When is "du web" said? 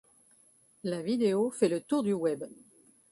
2.01-2.45